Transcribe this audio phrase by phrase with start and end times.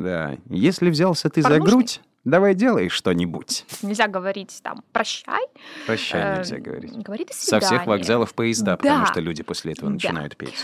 [0.00, 0.36] Да.
[0.48, 1.70] Если взялся ты за Порнушный.
[1.72, 3.64] грудь, давай делай что-нибудь.
[3.82, 5.44] Нельзя говорить там «прощай».
[5.86, 6.96] Прощай, э, нельзя говорить.
[6.96, 7.86] Говори «до Со всех свидания».
[7.88, 9.06] вокзалов поезда, потому Да.
[9.06, 9.94] что люди после этого Да.
[9.94, 10.54] начинают петь.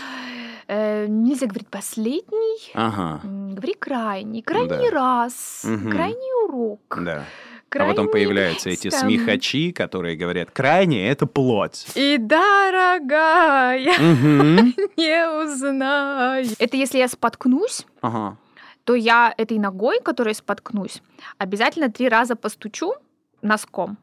[0.67, 2.71] Э, нельзя говорить «последний».
[2.73, 5.91] Ага, Говори крайний, крайний раз, Мгм.
[5.91, 6.97] крайний урок.
[7.01, 7.23] да.
[7.23, 11.85] А крайний, потом появляются эти там, смехачи, которые говорят, крайне это плоть.
[11.95, 14.73] И дорогая, Мгм.
[14.97, 16.47] не узнай.
[16.59, 18.37] Это если я споткнусь, Ага.
[18.87, 21.01] То я этой ногой, которой споткнусь,
[21.37, 22.93] обязательно три раза постучу
[23.41, 23.97] носком.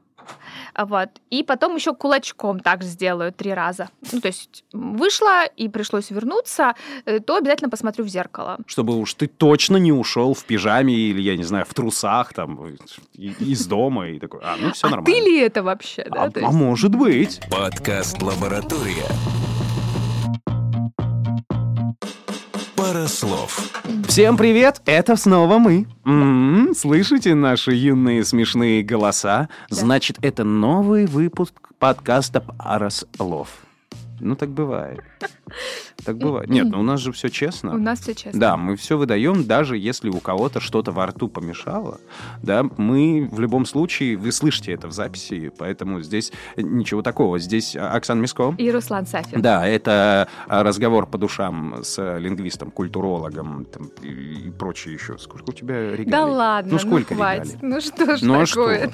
[0.75, 1.09] А Вот.
[1.31, 3.89] И потом еще кулачком так сделаю три раза.
[4.13, 6.75] Ну, то есть вышла и пришлось вернуться,
[7.07, 8.59] э, то обязательно посмотрю в зеркало.
[8.67, 12.59] Чтобы уж ты точно не ушел в пижаме или, я не знаю, в трусах там
[13.15, 15.15] из дома и такой, а, ну все а нормально.
[15.15, 16.07] ты ли это вообще?
[16.11, 16.25] да?
[16.25, 17.41] А, а может быть.
[17.51, 19.64] Подкаст «Лаборатория».
[22.85, 23.71] Пара слов.
[24.09, 25.87] Всем привет, это снова мы.
[26.05, 29.49] М, Слышите наши юные смешные голоса?
[29.71, 33.49] Значит, это новый выпуск подкаста «Пара слов».
[34.21, 35.01] Ну, так бывает.
[36.05, 36.49] Так бывает.
[36.51, 37.75] Нет, ну у нас же все честно.
[37.75, 38.39] У нас все честно.
[38.41, 42.01] Да, мы все выдаем, даже если у кого-то что-то во рту помешало.
[42.43, 47.39] Да, мы в любом случае, вы слышите это в записи, поэтому здесь ничего такого.
[47.39, 48.55] Здесь Оксана Миско.
[48.59, 49.41] И Руслан Сафин.
[49.41, 54.09] Да, это а, разговор по душам с лингвистом, культурологом там, и,
[54.49, 55.17] и прочее еще.
[55.19, 56.11] Сколько у тебя регалий?
[56.11, 57.55] Да ладно, Ну, сколько хватит.
[57.55, 57.69] регалий?
[57.75, 58.67] Ну что ж Ну а что?
[58.67, 58.91] такое?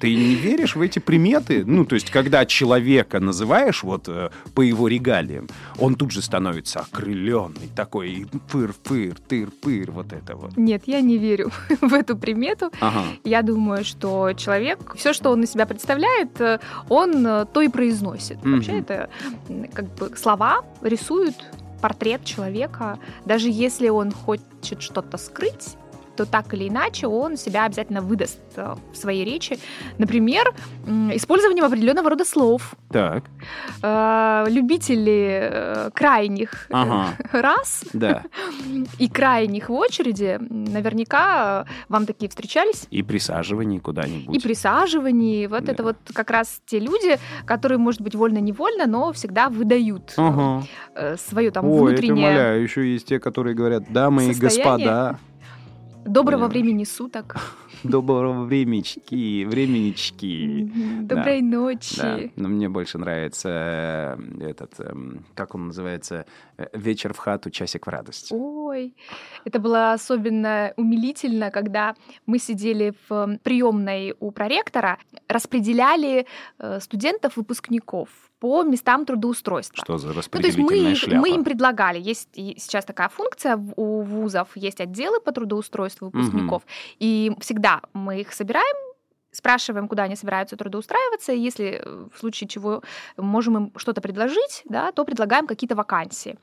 [0.00, 1.64] Ты не веришь в эти приметы?
[1.64, 5.46] Ну, то есть, когда человека называешь вот э, по его регалиям,
[5.78, 10.56] он тут же становится окрыленный, такой и пыр-пыр, тыр-пыр, вот это вот.
[10.56, 12.72] Нет, я не верю в эту примету.
[12.80, 13.04] Ага.
[13.22, 17.68] Я думаю, что человек, все, что он из себя представляет, э, он э, то и
[17.68, 18.38] произносит.
[18.38, 18.54] Мгм.
[18.54, 19.10] Вообще это
[19.72, 21.36] как бы слова рисуют
[21.80, 22.98] портрет человека.
[23.24, 25.76] Даже если он хочет что-то скрыть,
[26.18, 29.56] то так или иначе он себя обязательно выдаст э, в своей речи.
[29.98, 30.52] Например,
[31.14, 32.74] использованием определенного рода слов.
[32.90, 33.24] Так,
[33.82, 37.14] Э, Любители э, крайних Ага.
[37.32, 38.24] раз да.
[38.98, 42.86] и крайних в очереди, наверняка вам такие встречались.
[42.90, 44.34] И присаживание куда-нибудь.
[44.36, 45.46] И присаживании.
[45.46, 45.72] Вот Да.
[45.72, 50.64] это вот как раз те люди, которые, может быть, вольно-невольно, но всегда выдают Ага.
[51.16, 55.18] свое там Ой, внутреннее умоляю, еще есть те, которые говорят, дамы и господа,
[56.04, 56.52] доброго Понимаешь.
[56.52, 57.36] времени суток,
[57.82, 59.44] доброго временечки.
[60.62, 61.06] Мгм.
[61.06, 61.96] доброй ночи.
[61.96, 66.24] Да, но мне больше нравится э, этот, эм, как он называется,
[66.58, 68.32] Э, вечер в хату, часик в радость.
[68.78, 68.94] Ой,
[69.44, 71.94] это было особенно умилительно, когда
[72.26, 76.26] мы сидели в приемной у проректора, распределяли
[76.58, 78.08] э, студентов-выпускников
[78.38, 79.82] по местам трудоустройства.
[79.84, 81.20] Что за Ну, то есть распределительная мы, шляпа?
[81.20, 86.62] мы им предлагали, есть сейчас такая функция у вузов, есть отделы по трудоустройству выпускников,
[87.00, 88.87] и всегда мы их собираем,
[89.38, 92.82] спрашиваем, куда они собираются трудоустраиваться, и если э, в случае чего
[93.16, 96.36] можем им что-то предложить, да, то предлагаем какие-то вакансии.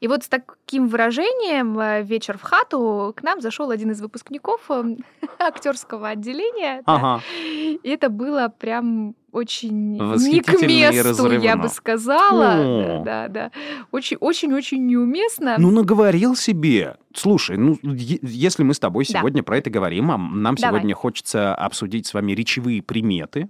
[0.00, 4.60] И вот с таким выражением э, «вечер в хату» к нам зашел один из выпускников
[4.70, 4.96] э,
[5.38, 6.82] актерского отделения.
[6.86, 6.94] да.
[6.94, 7.22] Ага.
[7.42, 12.54] И это было прям очень не к месту, я бы сказала.
[12.58, 13.02] О.
[13.04, 13.50] Да, да, да.
[13.90, 15.56] Очень-очень-очень неуместно.
[15.58, 16.96] Ну, наговорил себе.
[17.14, 19.18] Слушай, ну, если мы с тобой Да.
[19.20, 20.56] сегодня про это говорим, а нам Давай.
[20.56, 23.48] сегодня хочется обсудить с вами речевые приметы,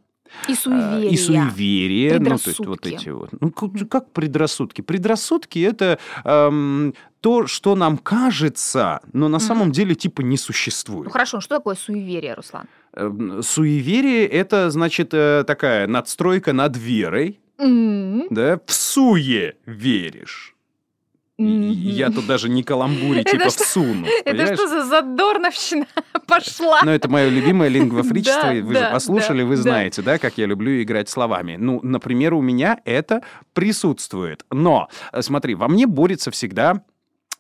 [0.49, 1.11] и суеверия.
[1.11, 3.31] и суеверия, ну, то есть вот эти вот.
[3.41, 4.81] Ну, как, предрассудки?
[4.81, 11.13] Предрассудки— это эм, то, что нам кажется, но на самом деле типа не Ну существует.
[11.13, 12.67] хорошо, что такое суеверие, Руслан?
[12.95, 18.61] Эм, Суеверие— это, значит, э, такая надстройка над верой, М, да?
[18.67, 20.55] В суе веришь.
[21.39, 24.07] Я тут даже не каламбуре Это типа всуну.
[24.25, 25.87] Это что за задорновщина
[26.27, 26.81] пошла?
[26.85, 28.51] Ну, это мое любимое лингвофричество.
[28.51, 31.57] Вы же послушали, вы знаете, да, как я люблю играть словами.
[31.57, 33.23] Ну, например, у меня это
[33.53, 34.45] присутствует.
[34.51, 36.83] Но, э, смотри, во мне борется всегда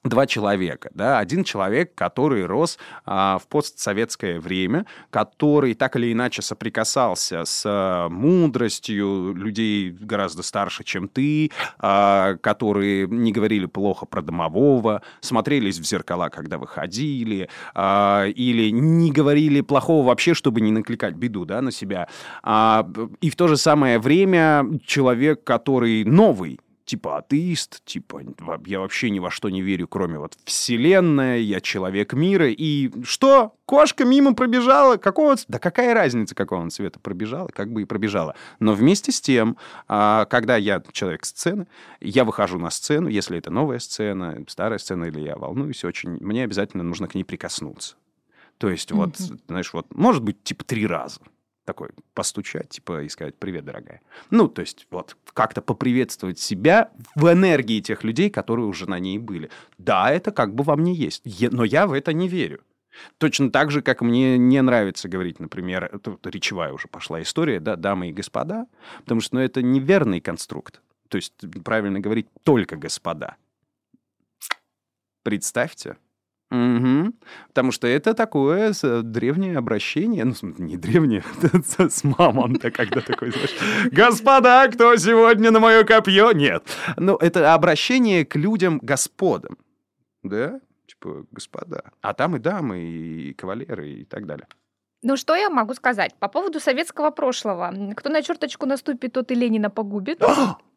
[0.04, 6.40] два человека, да, один человек, который рос а, в постсоветское время, который так или иначе
[6.40, 14.22] соприкасался с а, мудростью людей гораздо старше, чем ты, а, которые не говорили плохо про
[14.22, 21.14] домового, смотрелись в зеркала, когда выходили, а, или не говорили плохого вообще, чтобы не накликать
[21.14, 22.08] беду, да, на себя.
[22.42, 22.88] А,
[23.20, 28.22] и в то же самое время человек, который новый, типа атеист, типа
[28.64, 33.54] я вообще ни во что не верю, кроме вот вселенная, я человек мира, и что?
[33.66, 34.96] Кошка мимо пробежала?
[34.96, 35.36] Какого?
[35.48, 38.34] Да какая разница, какого он цвета пробежала, как бы и пробежала.
[38.58, 41.66] Но вместе с тем, а, когда я человек сцены,
[42.00, 46.44] я выхожу на сцену, если это новая сцена, старая сцена, или я волнуюсь очень, мне
[46.44, 47.96] обязательно нужно к ней прикоснуться.
[48.56, 51.20] То есть вот, знаешь, вот, может быть, типа три раза
[51.68, 54.00] такой постучать, типа, и сказать «Привет, дорогая».
[54.30, 59.18] Ну, то есть вот как-то поприветствовать себя в энергии тех людей, которые уже на ней
[59.18, 59.50] были.
[59.76, 61.22] Да, это как бы во мне есть,
[61.52, 62.60] но я в это не верю.
[63.18, 67.76] Точно так же, как мне не нравится говорить, например, вот речевая уже пошла история, да,
[67.76, 68.66] дамы и господа,
[69.00, 70.80] потому что ну, это неверный конструкт.
[71.08, 71.34] То есть
[71.64, 73.36] правильно говорить только господа.
[75.22, 75.98] Представьте.
[76.50, 77.14] Мгм.
[77.48, 81.22] Потому что это такое с- древнее обращение, ну, не древнее,
[81.64, 83.54] с с мамонта, когда такой, знаешь,
[83.92, 86.64] «Господа, кто сегодня на мое копье?» Нет.
[86.96, 89.58] Ну, это обращение к людям господам,
[90.22, 90.60] да?
[90.86, 91.82] Типа, господа.
[92.00, 94.46] А там и дамы, и кавалеры, и так далее.
[95.02, 97.72] Ну, что я могу сказать по поводу советского прошлого?
[97.94, 100.20] Кто на черточку наступит, тот и Ленина погубит.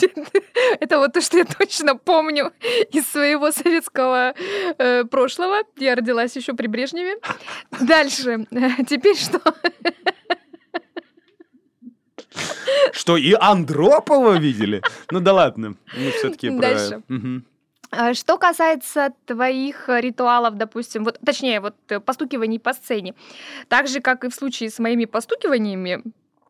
[0.80, 2.52] Это вот то, что я точно помню
[2.92, 4.34] из своего советского
[4.78, 5.62] э, прошлого.
[5.76, 7.16] Я родилась еще при Брежневе.
[7.80, 8.46] Дальше.
[8.88, 9.40] Теперь что?
[12.92, 14.82] Что, и Андропова видели?
[15.10, 15.76] Ну да ладно.
[15.96, 16.60] Мы все-таки про...
[16.60, 17.02] Дальше.
[17.94, 23.14] А Что касается твоих ритуалов, допустим, вот, точнее, вот э, постукиваний по сцене,
[23.68, 26.02] так же, как и в случае с моими постукиваниями,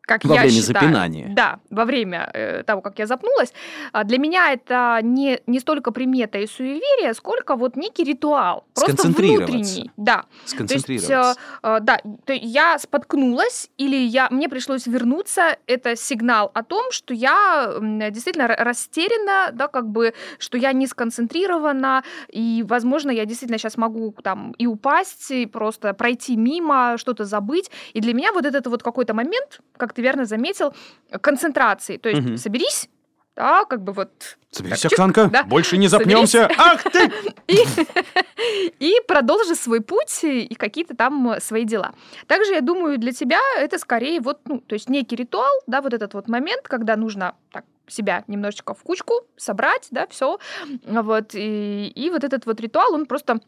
[0.05, 1.27] как Во я время считаю, запинания.
[1.29, 3.53] Да, во время э, того, как я запнулась,
[3.93, 8.65] а, для меня это не, не столько примета и суеверие, сколько вот некий ритуал.
[8.73, 9.53] Просто Сконцентрироваться.
[9.53, 9.91] внутренний.
[9.95, 10.17] Да.
[10.17, 11.35] То есть, Сконцентрироваться.
[11.63, 16.91] э, э, да, то я споткнулась или я, мне пришлось вернуться, это сигнал о том,
[16.91, 17.73] что я
[18.11, 23.77] действительно ра- растеряна, да, как бы, что я не сконцентрирована, и, возможно, я действительно сейчас
[23.77, 27.71] могу там и упасть, и просто пройти мимо, что-то забыть.
[27.93, 30.73] И для меня вот этот вот какой-то момент, как ты верно заметил,
[31.21, 31.97] концентрации.
[31.97, 32.37] То есть Мгм.
[32.37, 32.89] соберись,
[33.35, 35.43] да, как бы вот Соберись, так, Оксанка, да.
[35.43, 36.31] больше не Соберись.
[36.31, 36.49] запнемся.
[36.57, 37.11] Ах ты!
[37.47, 37.57] и,
[38.79, 41.93] и продолжи свой путь и какие-то там свои дела.
[42.27, 45.93] Также, я думаю, для тебя это скорее вот, ну, то есть некий ритуал, да, вот
[45.93, 50.39] этот вот момент, когда нужно так себя немножечко в кучку собрать, да, все,
[50.85, 53.39] вот, и, и вот этот вот ритуал, он просто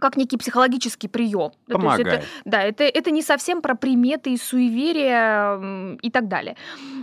[0.00, 1.52] как некий психологический прием.
[1.66, 2.24] Да, то есть это- Помогает.
[2.44, 6.56] да, это, это не совсем про приметы и суеверия и так далее.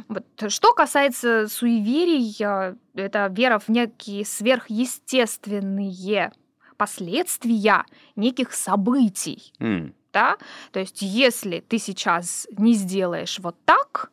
[0.08, 0.24] Вот.
[0.50, 6.32] Что касается суеверий, э, это вера в некие сверхъестественные
[6.78, 9.54] последствия неких событий.
[9.60, 9.94] М.
[10.14, 10.38] Да?
[10.72, 14.12] То есть если ты сейчас не сделаешь вот так,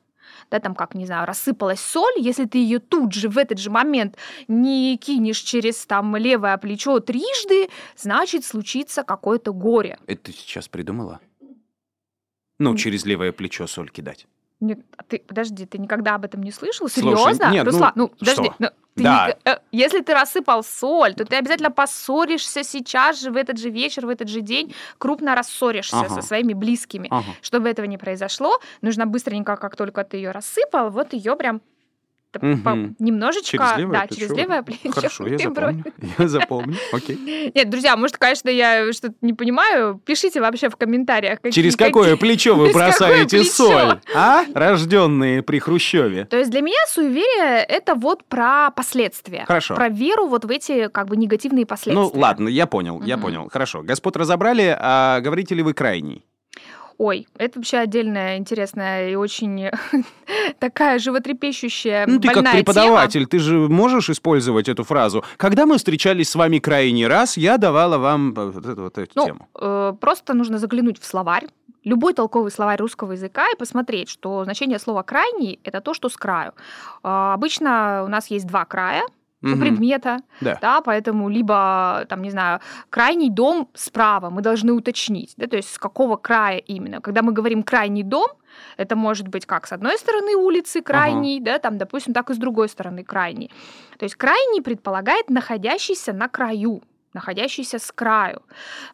[0.53, 3.71] да, там как, не знаю, рассыпалась соль, если ты ее тут же, в этот же
[3.71, 4.17] момент
[4.49, 9.99] не кинешь через там левое плечо трижды, значит случится какое-то горе.
[10.07, 11.21] Это ты сейчас придумала?
[12.59, 14.27] Ну, через левое плечо соль кидать.
[14.63, 16.89] Нет, а ты, подожди, ты никогда об этом не слышал?
[16.89, 17.51] Слушай, Серьезно?
[17.51, 18.45] нет, ну, Руслан, ну, подожди.
[18.45, 18.55] что?
[18.61, 19.27] ну, ты Да.
[19.27, 23.71] ник- э, если ты рассыпал соль, то ты обязательно поссоришься сейчас же, в этот же
[23.71, 26.09] вечер, в этот же день, крупно рассоришься Ага.
[26.15, 27.09] со своими близкими.
[27.11, 27.25] Ага.
[27.43, 31.61] Чтобы этого не произошло, нужно быстренько, как только ты ее рассыпал, вот ее прям
[32.41, 34.21] по- немножечко, Через левое да, плечо?
[34.21, 34.91] через левое плечо.
[34.93, 35.85] Хорошо, я запомню.
[36.19, 36.77] Я запомню.
[36.93, 37.53] Окей.
[37.55, 40.01] Нет, друзья, может, конечно, я что-то не понимаю.
[40.05, 41.37] Пишите вообще в комментариях.
[41.41, 44.01] какие- Через какое плечо вы бросаете соль?
[44.15, 44.45] А?
[44.55, 46.25] Рожденные при Хрущеве.
[46.25, 49.45] То есть для меня суеверие это вот про последствия.
[49.47, 49.75] Хорошо.
[49.75, 51.95] Про веру вот в эти как бы негативные последствия.
[51.95, 53.49] Ну, ладно, я понял, я понял.
[53.53, 53.83] Хорошо.
[53.83, 56.25] Господ разобрали, а говорите ли вы крайний?
[57.03, 59.71] Ой, это вообще отдельная интересная и очень
[60.61, 65.25] такая животрепещущая Ну, ты как преподаватель, ты же можешь использовать эту фразу.
[65.37, 69.11] Когда мы встречались с вами крайний раз, я давала вам э, вот эту, вот эту
[69.17, 69.49] Ну, тему.
[69.61, 71.49] э, просто нужно заглянуть в словарь,
[71.83, 76.17] любой толковый словарь русского языка и посмотреть, что значение слова крайний это то, что с
[76.17, 76.53] краю.
[77.03, 79.03] А, Обычно у нас есть два края
[79.43, 79.61] у Мгм.
[79.61, 80.59] предмета, Да.
[80.61, 85.73] да, поэтому либо, там, не знаю, крайний дом справа, мы должны уточнить, да, то есть
[85.75, 87.01] с какого края именно.
[87.01, 88.29] Когда мы говорим крайний дом,
[88.77, 92.39] это может быть как с одной стороны улицы крайний, да, там, допустим, так и с
[92.39, 93.51] другой стороны крайний.
[93.99, 96.83] То есть крайний предполагает находящийся на краю,
[97.15, 98.43] находящийся с краю.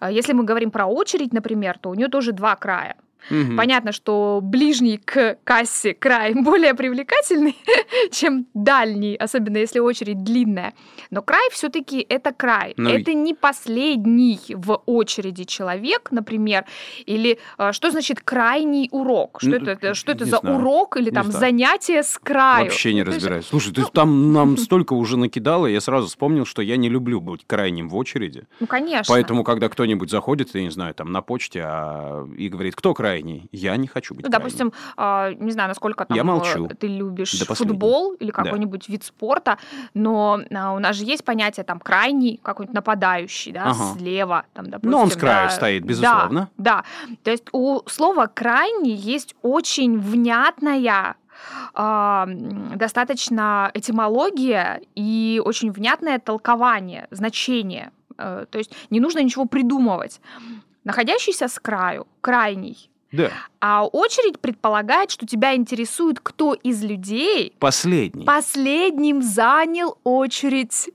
[0.00, 2.94] А Если мы говорим про очередь, например, то у нее тоже два края.
[3.30, 3.56] Мгм.
[3.56, 7.56] Понятно, что ближний к кассе край более привлекательный,
[8.10, 10.74] чем дальний, особенно если очередь длинная.
[11.10, 12.74] Но край все-таки это край.
[12.76, 16.64] Ну и- это не последний в очереди человек, например,
[17.06, 19.38] или э, что значит крайний урок?
[19.40, 20.56] Что Ну, это, это- что это за знаю.
[20.56, 21.40] урок или Не там знаю.
[21.40, 22.64] занятие с краю?
[22.66, 23.46] Вообще не же- разбираюсь.
[23.46, 27.44] Слушай, ты там нам столько уже накидала, я сразу вспомнил, что я не люблю быть
[27.46, 28.44] крайним в очереди.
[28.60, 29.12] Ну, конечно.
[29.14, 33.07] Поэтому, когда кто-нибудь заходит, я не знаю, там на почте а, и говорит, кто крайний,
[33.16, 34.44] я не хочу быть Ну, крайним.
[34.48, 36.68] допустим, а, не знаю, насколько там Я э, молчу.
[36.78, 38.42] ты любишь футбол или Да.
[38.44, 39.58] какой-нибудь вид спорта,
[39.94, 43.98] но а, у нас же есть понятие там крайний, какой-нибудь нападающий, да, Ага.
[43.98, 44.90] слева, там, допустим.
[44.90, 46.50] Ну, он с краю да, стоит, да, безусловно.
[46.58, 46.84] Да,
[47.22, 51.16] то есть у слова крайний есть очень внятная
[51.74, 52.26] а,
[52.74, 57.90] достаточно этимология и очень внятное толкование, значение.
[58.16, 60.20] Э, То есть не нужно ничего придумывать.
[60.84, 68.24] Находящийся с краю, крайний, Да, а очередь предполагает, что тебя интересует, кто из людей последний.
[68.26, 70.90] последним занял очередь.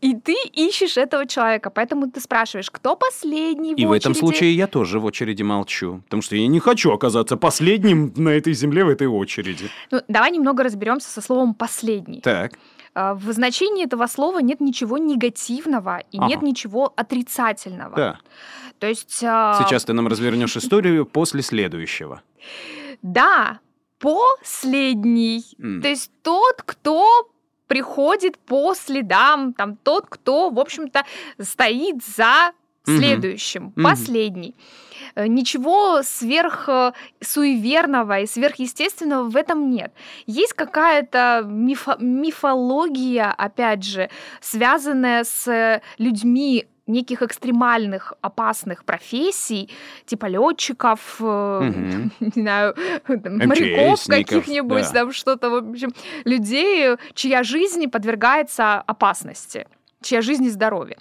[0.00, 1.68] И ты ищешь этого человека.
[1.70, 4.18] Поэтому ты спрашиваешь, кто последний И в этом очереди?
[4.18, 8.54] случае я тоже в очереди молчу, потому что я не хочу оказаться последним на этой
[8.54, 9.68] земле в этой очереди.
[9.90, 12.20] Ну, давай немного разберемся со словом «последний».
[12.20, 12.52] Так,
[12.96, 16.28] А, В значении этого слова нет ничего негативного и Ага.
[16.28, 17.96] нет ничего отрицательного.
[17.96, 18.18] да.
[18.78, 19.22] То есть...
[19.24, 22.22] а, Сейчас ты нам развернешь историю после следующего.
[23.02, 23.60] Да,
[23.98, 25.44] последний.
[25.82, 27.30] То есть тот, кто
[27.66, 31.04] приходит по следам, там тот, кто, в общем-то,
[31.40, 32.52] стоит за
[32.86, 34.54] следующим, последний.
[35.14, 39.94] Э, Ничего сверх э, суеверного и сверхъестественного в этом нет.
[40.26, 44.10] Есть какая-то мифо- мифология, опять же,
[44.42, 49.70] связанная с э, людьми неких экстремальных, опасных профессий,
[50.04, 52.12] типа летчиков, Мгм.
[52.20, 52.74] не знаю,
[53.06, 54.92] там, моряков каких-нибудь, да.
[54.92, 55.92] там что-то, в общем,
[56.24, 59.66] людей, чья жизнь подвергается опасности
[60.04, 60.98] чья жизнь и здоровье.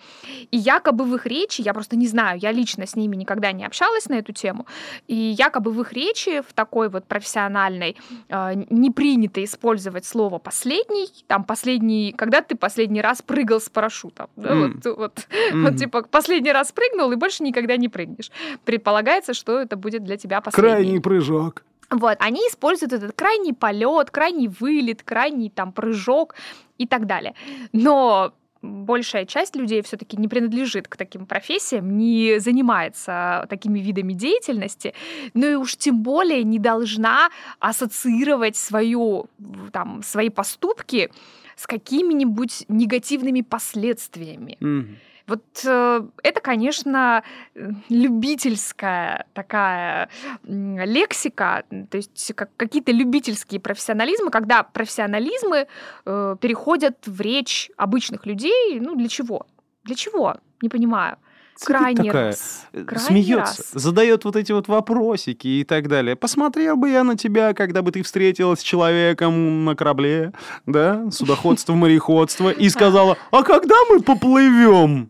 [0.51, 3.65] И якобы в их речи, я просто не знаю, я лично с ними никогда не
[3.65, 4.65] общалась на эту тему,
[5.07, 7.95] и якобы в их речи, в такой вот профессиональной,
[8.29, 14.27] э, не принято использовать слово «последний», там «последний», когда ты последний раз прыгал с парашютом.
[14.35, 14.81] да, М.
[14.83, 15.63] вот, вот, Мгм.
[15.65, 18.31] вот типа последний раз прыгнул и больше никогда не прыгнешь.
[18.65, 20.71] Предполагается, что это будет для тебя последний.
[20.73, 21.63] Крайний прыжок.
[21.89, 26.33] Вот, они используют этот крайний полет, крайний вылет, крайний там прыжок
[26.79, 27.35] и так далее.
[27.71, 34.93] Но большая часть людей все-таки не принадлежит к таким профессиям, не занимается такими видами деятельности,
[35.33, 37.29] ну и уж тем более не должна
[37.59, 39.27] ассоциировать свою,
[39.71, 41.11] там, свои поступки
[41.55, 44.57] с какими-нибудь негативными последствиями.
[44.59, 44.97] Мгм.
[45.25, 47.23] Вот э, это, конечно,
[47.55, 50.09] э, любительская такая
[50.43, 55.67] лексика, то есть как, какие-то любительские профессионализмы, когда профессионализмы
[56.05, 58.79] э, переходят в речь обычных людей.
[58.81, 59.47] Ну, для чего?
[59.83, 60.35] Для чего?
[60.61, 61.17] Не понимаю.
[61.63, 62.67] Крайний такая, раз.
[62.73, 63.71] э, Крайний смеется, раз.
[63.73, 66.15] задает вот эти вот вопросики и так далее.
[66.15, 70.33] Посмотрел бы я на тебя, когда бы ты встретилась с человеком на корабле,
[70.65, 75.09] да, судоходство, мореходство, и сказала, а когда мы поплывем?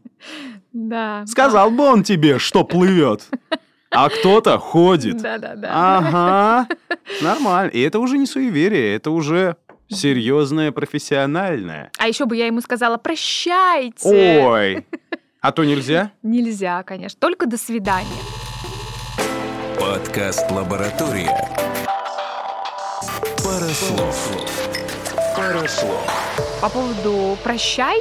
[0.74, 1.24] Да.
[1.28, 3.28] Сказал бы он тебе, что плывет.
[3.92, 5.18] А кто-то ходит.
[5.22, 5.98] Да, да, да.
[5.98, 6.68] Ага,
[7.22, 7.70] нормально.
[7.70, 9.56] И это уже не суеверие, это уже
[9.88, 11.92] серьезное профессиональное.
[12.00, 14.10] А еще бы я ему сказала прощайте.
[14.44, 14.86] Ой,
[15.44, 16.14] а то нельзя?
[16.24, 17.20] Нельзя, конечно.
[17.20, 18.08] Только до свидания.
[19.78, 21.36] Подкаст «Лаборатория».
[23.44, 24.32] Пара слов.
[25.36, 26.02] Пара слов.
[26.62, 28.00] по поводу прощай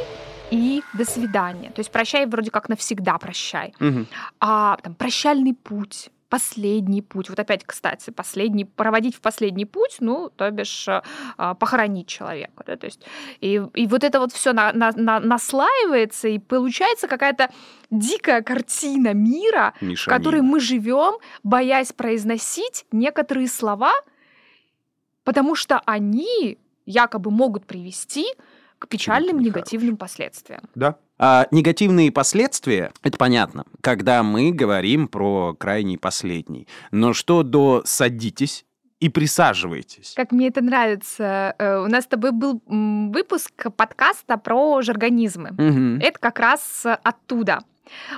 [0.53, 1.71] и до свидания.
[1.71, 3.75] То есть прощай вроде как навсегда прощай.
[3.81, 4.07] Мгм.
[4.39, 7.29] А там прощальный путь, последний путь.
[7.29, 11.03] Вот опять, кстати, последний, проводить в последний путь, ну, то бишь э,
[11.37, 12.65] а, похоронить человека.
[12.67, 12.77] Да?
[12.77, 13.07] То есть,
[13.43, 17.51] и, и вот это вот все на, на- на- наслаивается, и получается какая-то
[17.91, 20.19] дикая картина мира, в Мишанина.
[20.19, 23.93] которой мы живем, боясь произносить некоторые слова,
[25.25, 28.25] потому что они якобы могут привести
[28.79, 30.63] к печальным негативным последствиям.
[30.75, 30.97] Да.
[31.25, 36.67] А негативные последствия, это понятно, когда мы говорим про крайний последний.
[36.91, 38.65] Но что до «садитесь»
[38.99, 40.15] и «присаживайтесь»?
[40.17, 41.55] Как мне это нравится.
[41.61, 45.53] Э, У нас с тобой был выпуск подкаста про жаргонизмы.
[45.53, 46.01] Мгм.
[46.01, 47.61] Это как раз э, оттуда.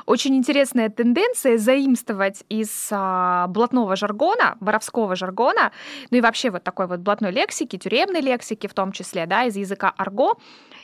[0.06, 5.72] Очень интересная тенденция заимствовать из а, блатного жаргона, воровского жаргона,
[6.10, 9.56] ну и вообще вот такой вот блатной лексики, тюремной лексики в том числе, да, из
[9.56, 10.34] языка арго,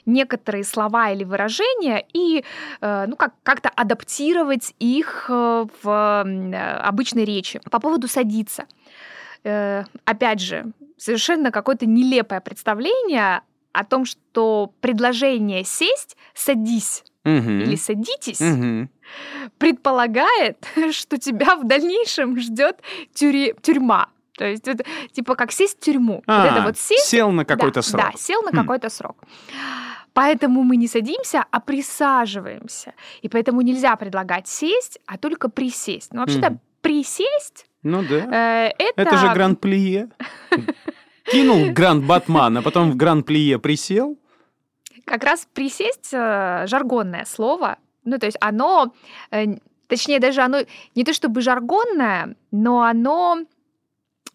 [0.07, 2.45] некоторые слова или выражения и
[2.81, 7.61] э, ну, как- как-то адаптировать их э, в э, обычной речи.
[7.71, 8.65] По поводу «садиться».
[9.45, 13.43] Э, Опять же, совершенно какое-то нелепое представление
[13.73, 17.61] о том, что предложение «сесть», «садись» Мгм.
[17.63, 18.89] или «садитесь» Мгм.
[19.59, 22.77] предполагает, что тебя в дальнейшем ждет
[23.15, 24.09] тюре- тюрьма.
[24.37, 26.23] То есть это типа как сесть в тюрьму.
[26.27, 28.03] вот это А, вот сесть Сел на да, какой-то срок.
[28.03, 28.57] Да, сел на Хм.
[28.57, 29.17] какой-то срок.
[30.15, 32.95] Поэтому мы не садимся, а присаживаемся.
[33.23, 36.13] И поэтому нельзя предлагать сесть, а только присесть.
[36.15, 36.61] Ну, вообще-то, Мгм.
[36.81, 38.17] присесть Ну да.
[38.17, 39.03] э, это...
[39.03, 40.09] Это же гран-плие.
[41.31, 44.19] Кинул гранд Батман, а потом в гран-плие присел.
[45.11, 47.79] Как раз присесть э, жаргонное слово.
[48.05, 48.95] Ну, то есть оно,
[49.33, 49.57] э,
[49.89, 50.59] точнее, даже оно
[50.95, 53.39] не то чтобы жаргонное, но оно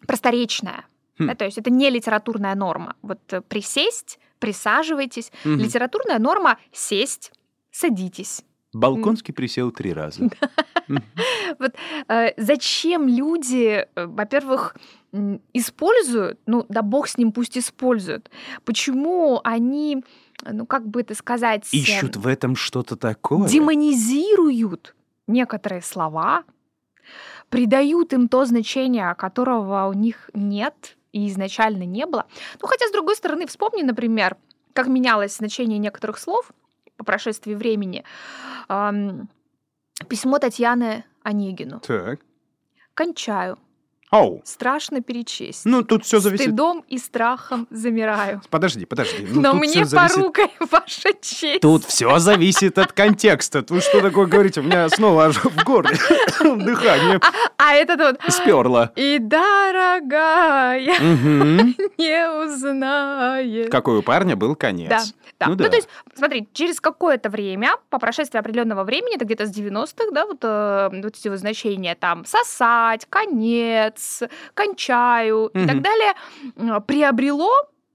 [0.06, 0.84] просторечное.
[1.18, 1.28] Хм.
[1.28, 2.94] Да, то есть это не литературная норма.
[3.00, 5.32] Вот э, присесть, присаживайтесь.
[5.44, 5.60] Мгм.
[5.60, 7.32] Литературная норма сесть,
[7.70, 8.42] садитесь.
[8.74, 10.28] Балконский присел три раза.
[12.08, 14.76] Э, зачем люди, во-первых,
[15.52, 18.30] используют, ну да бог с ним пусть используют,
[18.64, 20.04] почему они,
[20.42, 23.48] ну как бы это сказать, Ищут в этом что-то такое.
[23.48, 24.94] демонизируют
[25.26, 26.44] некоторые слова,
[27.48, 32.26] придают им то значение, которого у них нет и изначально не было.
[32.60, 34.36] Ну хотя, с другой стороны, вспомни, например,
[34.72, 36.50] как менялось значение некоторых слов
[36.96, 38.04] по прошествии времени.
[40.08, 41.80] Письмо Татьяны Онегину.
[41.80, 42.20] Так.
[42.94, 43.58] Кончаю.
[44.10, 44.40] Оу.
[44.44, 45.62] Страшно перечесть.
[45.64, 46.44] Ну, тут все зависит.
[46.46, 48.40] Стыдом и страхом замираю.
[48.50, 49.26] Подожди, подожди.
[49.28, 51.60] Ну, Но тут мне зависит- порукой ваша честь.
[51.60, 53.64] Тут все зависит от контекста.
[53.68, 54.60] Вы что такое говорите?
[54.60, 55.96] У меня снова аж в горле
[56.40, 57.20] дыхание
[57.58, 58.20] А этот вот...
[58.32, 58.92] сперло.
[58.94, 60.78] И дорогая
[61.98, 63.70] не узнает.
[63.70, 64.88] Какой у парня был конец.
[64.88, 65.00] Да,
[65.40, 65.46] да.
[65.46, 65.68] Ну Ну, да.
[65.68, 70.26] то есть, смотри, через какое-то время, по прошествии определенного времени, это где-то с 90-х, да,
[70.26, 73.95] вот, э, вот эти вот значения там сосать, конец,
[74.54, 76.14] кончаю и так далее,
[76.86, 77.50] приобрело,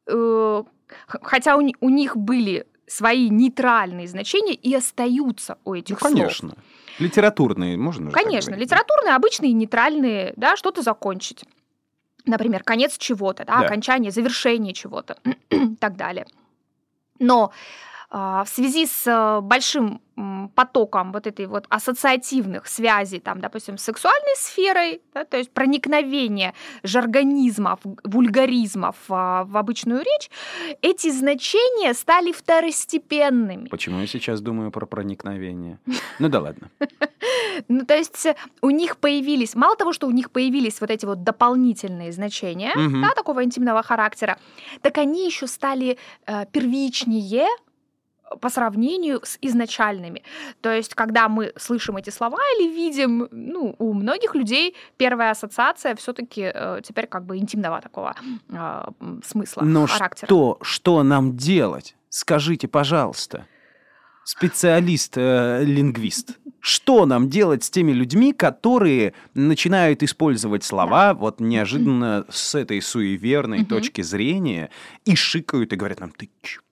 [0.08, 0.64] э,
[1.08, 6.12] хотя у, ни- у них были свои нейтральные значения и остаются у Ну, этих слов.
[6.14, 6.56] конечно.
[7.00, 11.46] Литературные можно Конечно, литературные, обычные, нейтральные, да, что-то закончить.
[12.26, 13.66] Например, конец чего-то, да, Да.
[13.66, 15.18] окончание, завершение чего-то
[15.50, 16.28] и так далее.
[17.20, 17.52] Но
[18.12, 20.02] в связи с а, большим
[20.54, 26.54] потоком вот этой вот ассоциативных связей, там, допустим, с сексуальной сферой, да, то есть проникновение
[26.84, 30.30] жаргонизмов, вульгаризмов а, в обычную речь,
[30.82, 33.70] эти значения стали второстепенными.
[33.70, 35.80] Почему я сейчас думаю про проникновение?
[36.20, 36.70] Ну да ладно.
[37.68, 41.06] Ну, то есть э, у них появились, мало того, что у них появились вот эти
[41.06, 44.40] вот дополнительные значения, да, такого интимного характера,
[44.82, 47.48] так они еще стали э, первичнее
[48.40, 50.24] по сравнению с изначальными.
[50.62, 55.96] То есть, когда мы слышим эти слова или видим, ну, у многих людей первая ассоциация
[55.96, 58.16] все-таки теперь как бы интимного такого
[58.50, 58.84] э,
[59.24, 60.28] смысла, Но характера.
[60.28, 61.96] что, что нам делать?
[62.10, 63.46] Скажите, пожалуйста,
[64.24, 72.82] специалист-лингвист, что нам делать с теми людьми, которые начинают использовать слова вот неожиданно с этой
[72.82, 74.70] суеверной точки зрения
[75.06, 76.64] и шикают и говорят нам, ты чего?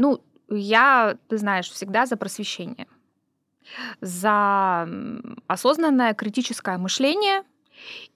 [0.00, 2.86] Ну, я, ты знаешь, всегда за просвещение,
[4.00, 4.88] за
[5.46, 7.42] осознанное критическое мышление.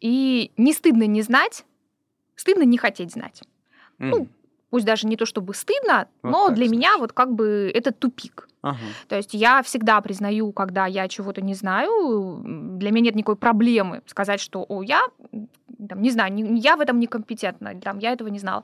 [0.00, 1.64] И не стыдно не знать,
[2.36, 3.42] стыдно не хотеть знать.
[3.98, 4.28] Ну, М,
[4.70, 7.00] Пусть даже не то чтобы стыдно, Вот но для меня значит.
[7.00, 8.48] вот как бы это тупик.
[8.70, 8.78] Ага.
[9.08, 12.42] То есть я всегда признаю, когда я чего-то не знаю,
[12.78, 15.02] для меня нет никакой проблемы сказать, что о, я
[15.88, 18.62] там, не знаю, не- я в этом некомпетентна, там, я этого не знала.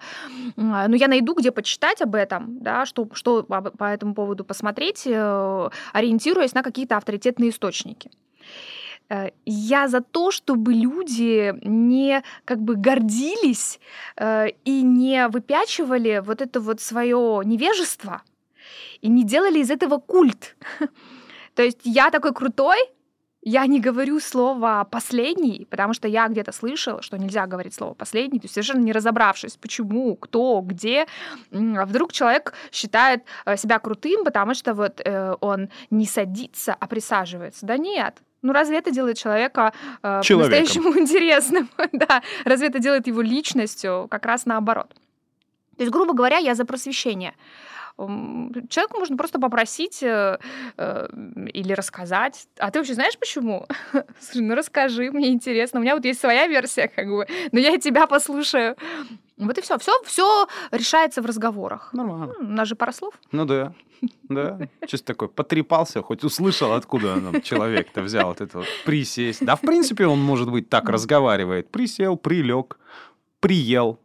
[0.57, 5.07] А, Но я найду, где почитать об этом, да, что, что по этому поводу посмотреть,
[5.07, 8.11] э, ориентируясь на какие-то авторитетные источники.
[9.11, 13.81] Э, Я за то, чтобы люди не как бы гордились
[14.17, 18.23] э, и не выпячивали вот это вот свое невежество
[19.01, 20.57] и не делали из этого культ.
[21.55, 22.79] То есть я такой крутой,
[23.43, 28.39] я не говорю слово «последний», потому что я где-то слышала, что нельзя говорить слово «последний»,
[28.39, 31.07] то есть совершенно не разобравшись, почему, кто, где.
[31.51, 36.87] А Вдруг человек считает э, себя крутым, потому что вот э, он не садится, а
[36.87, 37.65] присаживается.
[37.65, 38.19] Да нет.
[38.43, 41.71] Ну разве это делает человека э, по-настоящему интересным?
[41.93, 42.23] да.
[42.45, 44.07] Разве это делает его личностью?
[44.11, 44.95] Как раз наоборот.
[45.77, 47.35] То есть, грубо говоря, я за просвещение.
[47.97, 50.39] Человеку можно просто попросить э,
[50.77, 51.09] э,
[51.53, 52.47] или рассказать.
[52.59, 53.67] А ты вообще знаешь почему?
[54.21, 55.81] Слушай, ну расскажи, мне интересно.
[55.81, 58.77] У меня вот есть своя версия, как бы, но я и тебя послушаю.
[59.37, 59.79] Вот и все.
[59.79, 61.93] Все, все решается в разговорах.
[61.93, 62.35] Нормально.
[62.39, 63.15] У нас же пара слов.
[63.33, 63.73] Ну да.
[64.29, 64.59] Да.
[64.87, 69.45] Чисто такой потрепался, хоть услышал, откуда человек-то взял вот это вот присесть.
[69.45, 71.71] Да, в принципе, он, может быть, так разговаривает.
[71.71, 72.79] Присел, прилег,
[73.41, 73.99] приел,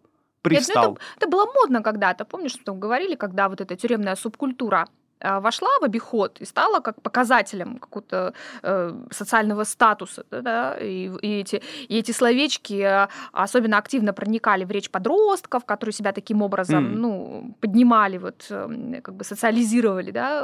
[0.49, 0.93] Нет, ну пристал.
[0.93, 2.25] это, это было модно когда-то.
[2.25, 4.87] Помнишь, что там говорили, когда вот эта тюремная субкультура
[5.21, 11.39] вошла в обиход и стала как показателем какого-то э, социального статуса, да, да, и, и
[11.41, 16.83] эти, и эти словечки э, особенно активно проникали в речь подростков, которые себя таким образом,
[16.83, 17.01] Мгм.
[17.01, 20.43] ну, поднимали, вот, э, как бы социализировали, да,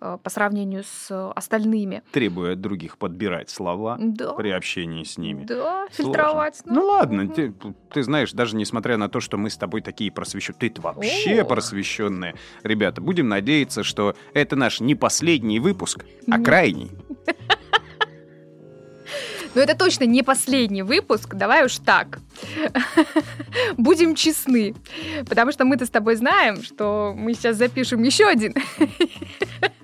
[0.00, 2.02] э, по сравнению с остальными.
[2.12, 5.44] Требуя от других подбирать слова Да, при общении с ними.
[5.44, 5.94] да, Сложно.
[5.94, 6.62] фильтровать.
[6.64, 7.32] Ну ладно, мгм.
[7.34, 7.54] ты,
[7.92, 11.44] ты знаешь, даже несмотря на то, что мы с тобой такие просвещенные, ты вообще О.
[11.44, 12.34] просвещенные.
[12.62, 16.90] Ребята, будем надеяться, что это наш не последний выпуск, а крайний.
[19.54, 22.20] Но это точно не последний выпуск, давай уж так.
[23.76, 24.74] Будем честны.
[25.28, 28.54] Потому что мы-то с тобой знаем, что мы сейчас запишем еще один.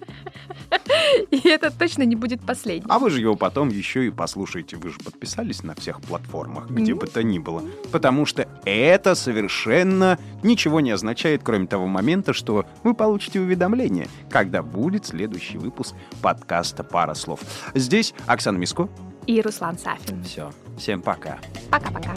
[1.44, 2.86] И это точно не будет последний.
[2.88, 4.76] А вы же его потом еще и послушаете.
[4.76, 7.00] Вы же подписались на всех платформах, где Мгм.
[7.00, 7.62] бы то ни было.
[7.92, 14.62] Потому что это совершенно ничего не означает, кроме того момента, что вы получите уведомление, когда
[14.62, 17.40] будет следующий выпуск подкаста «Пара слов».
[17.74, 18.88] Здесь Оксана Миско.
[19.26, 20.22] И Руслан Сафин.
[20.24, 20.50] Все.
[20.78, 21.38] Всем пока.
[21.70, 22.14] Пока-пока.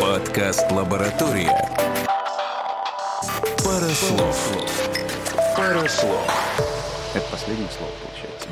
[0.00, 1.50] Подкаст «Лаборатория».
[3.62, 5.09] Пара слов.
[5.56, 6.30] Пара слов.
[7.14, 8.48] Это последнее слово, получается.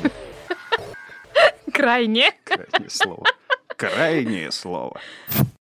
[1.73, 2.31] Крайне.
[2.43, 3.23] Крайнее слово.
[3.77, 4.99] Крайнее слово.